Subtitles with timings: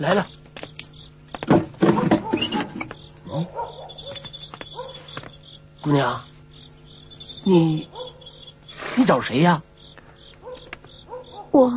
[0.00, 0.26] 来了。
[3.30, 3.46] 嗯，
[5.82, 6.24] 姑娘，
[7.44, 7.86] 你
[8.96, 9.62] 你找谁呀？
[11.50, 11.70] 我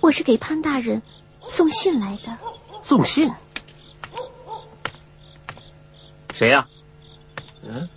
[0.00, 1.02] 我是给潘大人
[1.48, 2.38] 送信来的。
[2.82, 3.28] 送信？
[6.32, 6.68] 谁呀？
[7.64, 7.88] 嗯？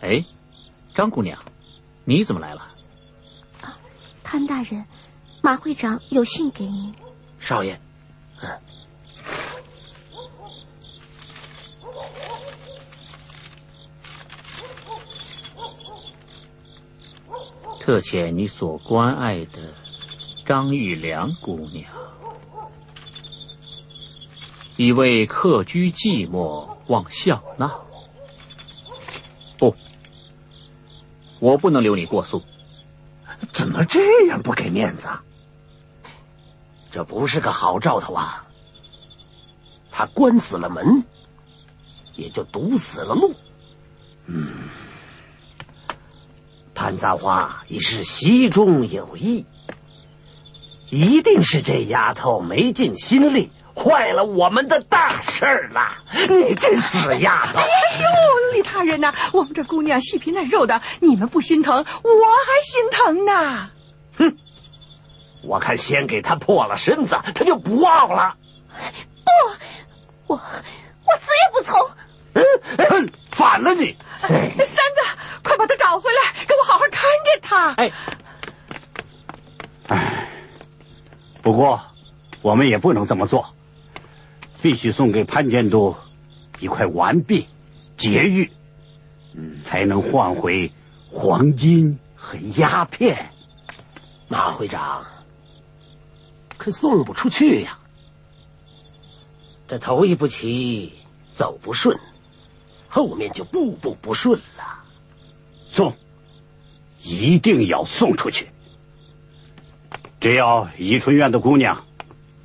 [0.00, 0.24] 哎，
[0.94, 1.42] 张姑娘，
[2.04, 2.60] 你怎么来了？
[3.62, 3.76] 啊，
[4.22, 4.86] 潘大人，
[5.42, 6.94] 马会长有信给您。
[7.38, 7.80] 少爷。
[8.42, 8.50] 嗯。
[17.80, 19.74] 特遣你所关爱的
[20.46, 21.90] 张玉良姑娘，
[24.76, 27.72] 一位客居寂寞望笑纳。
[29.58, 29.74] 不，
[31.40, 32.42] 我不能留你过宿。
[33.52, 35.08] 怎么这样不给面子？
[36.92, 38.46] 这不是个好兆头啊！
[39.92, 41.04] 他关死了门，
[42.14, 43.34] 也就堵死了路。
[44.26, 44.68] 嗯。
[46.74, 49.46] 潘三花已是习中有意，
[50.88, 55.98] 一定是这丫头没尽心力，坏了我们的大事了。
[56.12, 57.58] 你这死丫头！
[57.58, 57.66] 哎
[58.00, 61.86] 呦，李大人呐，我们这姑娘细皮嫩肉的，你们不心疼，我还
[62.64, 63.70] 心疼呢。
[65.42, 68.36] 哼，我看先给他破了身子，他就不傲了。
[70.26, 71.90] 不，我我死也不从。
[72.32, 73.96] 嗯，反了你！
[74.20, 75.00] 三子。
[75.42, 77.72] 快把他找回来，给我好好看着他。
[77.72, 77.92] 哎，
[79.88, 80.28] 哎，
[81.42, 81.80] 不过
[82.42, 83.46] 我们也不能这么做，
[84.60, 85.96] 必须送给潘监督
[86.60, 87.48] 一块完璧
[87.96, 88.52] 劫狱，
[89.34, 90.72] 嗯，才能换回
[91.10, 93.30] 黄金和鸦片。
[94.28, 95.06] 马会长，
[96.60, 97.78] 可送不出去呀。
[99.66, 100.92] 这头一步棋
[101.32, 101.98] 走不顺，
[102.90, 104.84] 后面就步步不顺了。
[105.70, 105.96] 送，
[107.02, 108.50] 一定要送出去。
[110.20, 111.86] 只要宜春院的姑娘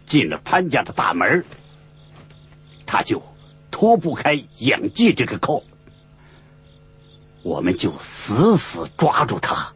[0.06, 1.44] 进了潘家的大门，
[2.86, 3.22] 他就
[3.70, 5.64] 脱不开养济这个扣，
[7.44, 9.74] 我们就死死抓住他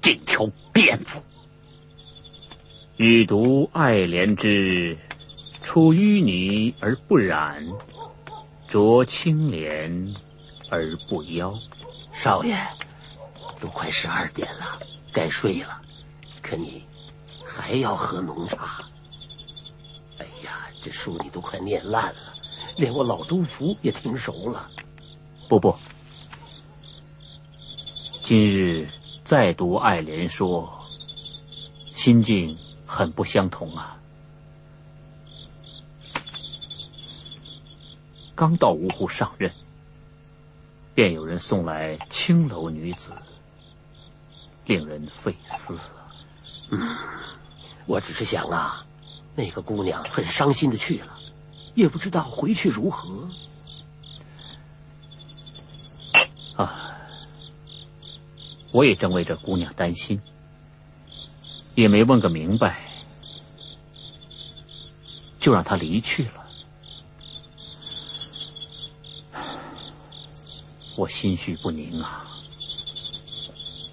[0.00, 1.20] 这条辫子。
[2.96, 4.96] 欲读爱莲之，
[5.62, 7.66] 出淤泥而不染，
[8.70, 10.16] 濯清涟
[10.70, 11.58] 而不妖。
[12.12, 12.56] 少爷，
[13.60, 14.78] 都快十二点了，
[15.12, 15.82] 该睡了。
[16.40, 16.84] 可你
[17.44, 18.84] 还要喝浓茶？
[20.18, 22.34] 哎呀，这书你都快念烂了，
[22.76, 24.70] 连我老朱福也听熟了。
[25.48, 25.74] 不不，
[28.22, 28.88] 今日
[29.24, 30.72] 再读爱莲说，
[31.92, 32.56] 心境
[32.94, 33.98] 很不相同啊。
[38.36, 39.52] 刚到芜湖上任。
[40.94, 43.10] 便有人送来青楼女子，
[44.64, 45.76] 令人费思。
[46.70, 46.96] 嗯，
[47.86, 48.86] 我只是想啊，
[49.34, 51.18] 那个姑娘很伤心的去了，
[51.74, 53.28] 也不知道回去如何。
[56.56, 56.96] 啊，
[58.70, 60.22] 我也正为这姑娘担心，
[61.74, 62.83] 也没问个明白，
[65.44, 66.46] 就让他离去了。
[70.96, 72.26] 我心绪不宁啊！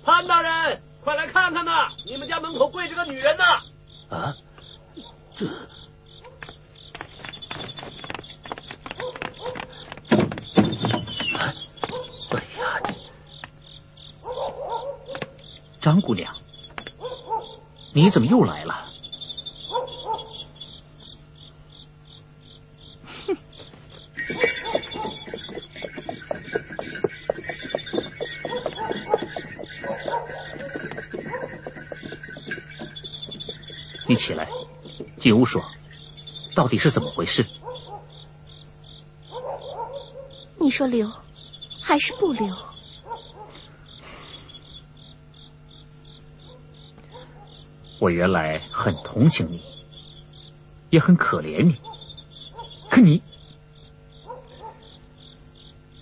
[0.05, 1.89] 潘大人，快来看看呐！
[2.05, 3.43] 你们家门口跪着个女人呐！
[4.15, 4.33] 啊，
[5.35, 5.45] 这……
[12.29, 12.81] 哎呀，
[15.81, 16.33] 张姑娘，
[17.93, 18.80] 你怎么又来了？
[34.11, 34.49] 你起来，
[35.15, 35.63] 进屋说，
[36.53, 37.47] 到底是怎么回事？
[40.59, 41.09] 你说留
[41.81, 42.53] 还是不留？
[48.01, 49.61] 我原来很同情你，
[50.89, 51.77] 也很可怜你，
[52.89, 53.21] 可你，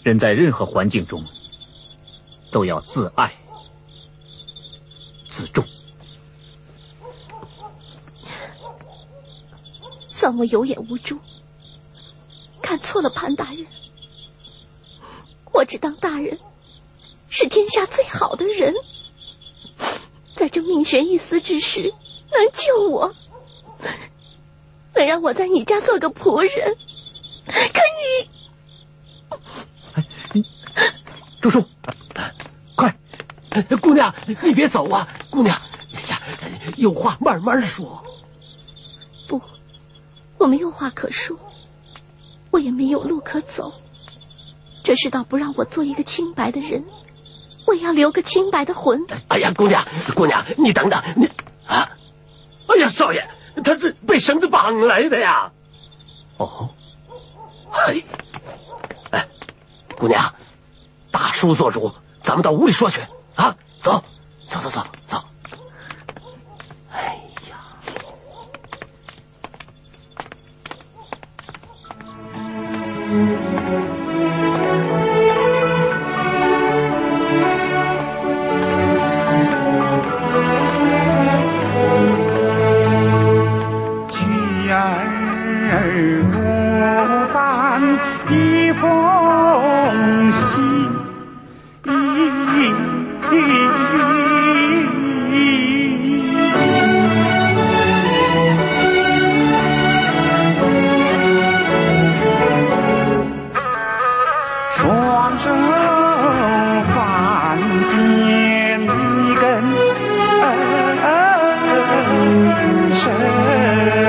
[0.01, 1.25] 人在任何环境中
[2.51, 3.35] 都要自爱、
[5.27, 5.63] 自重。
[10.29, 11.17] 算我有眼无珠，
[12.61, 13.65] 看错了潘大人。
[15.51, 16.37] 我只当大人
[17.29, 18.75] 是天下最好的人，
[20.35, 21.95] 在这命悬一丝之时，
[22.31, 23.15] 能救我，
[24.93, 26.77] 能让我在你家做个仆人。
[27.47, 27.79] 可
[30.35, 30.45] 你，
[31.41, 31.65] 朱叔，
[32.75, 32.99] 快，
[33.81, 35.59] 姑娘，你别走啊，姑娘，
[35.95, 36.21] 哎呀，
[36.77, 38.05] 有话慢慢说。
[40.39, 41.37] 不，我没有话可说，
[42.49, 43.73] 我也没有路可走。
[44.83, 46.85] 这世道不让我做一个清白的人，
[47.67, 49.05] 我也要留个清白的魂。
[49.27, 51.25] 哎呀，姑娘，姑娘，你等等，你
[51.67, 51.91] 啊！
[52.67, 53.29] 哎呀，少爷，
[53.63, 55.51] 他是被绳子绑来的呀。
[56.37, 56.69] 哦，
[57.71, 58.01] 哎，
[59.11, 59.27] 哎，
[59.97, 60.33] 姑娘，
[61.11, 63.01] 大叔做主，咱们到屋里说去
[63.35, 63.57] 啊！
[63.79, 64.03] 走，
[64.47, 64.87] 走，走，走。